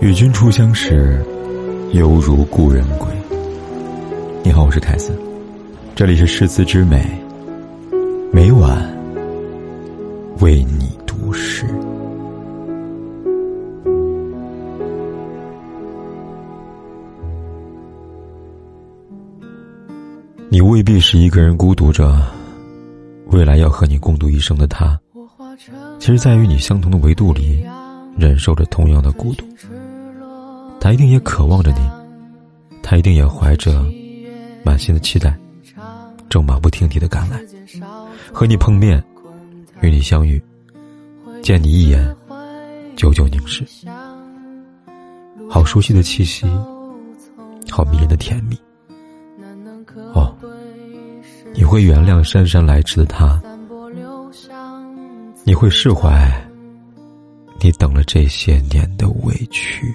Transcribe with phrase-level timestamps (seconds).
[0.00, 1.22] 与君初相识，
[1.92, 3.06] 犹如故人归。
[4.42, 5.12] 你好，我是凯斯，
[5.94, 7.04] 这里是诗词之美，
[8.32, 8.82] 每晚
[10.38, 11.66] 为你读诗。
[20.48, 22.26] 你未必是一个人孤独着，
[23.26, 24.98] 未来要和你共度一生的他，
[25.98, 27.62] 其实在与你相同的维度里。
[28.18, 29.46] 忍受着同样的孤独，
[30.80, 31.80] 他一定也渴望着你，
[32.82, 33.84] 他一定也怀着
[34.64, 35.38] 满心的期待，
[36.28, 37.38] 正马不停蹄的赶来，
[38.32, 39.02] 和你碰面，
[39.82, 40.42] 与你相遇，
[41.42, 42.16] 见你一眼，
[42.96, 43.64] 久久凝视，
[45.48, 46.46] 好熟悉的气息，
[47.70, 48.58] 好迷人的甜蜜。
[50.14, 50.34] 哦，
[51.54, 53.40] 你会原谅姗姗来迟的他，
[55.44, 56.32] 你会释怀。
[57.62, 59.94] 你等了这些年的委屈。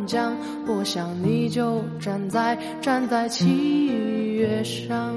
[0.67, 3.87] 我想你就站在站在七
[4.35, 5.15] 月上。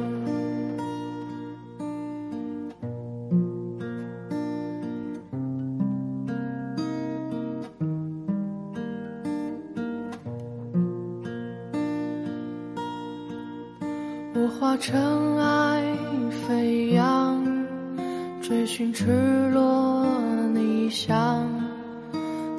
[14.36, 15.96] 我化尘埃
[16.46, 17.42] 飞扬，
[18.42, 19.06] 追寻赤
[19.50, 20.06] 裸
[20.52, 21.53] 逆翔。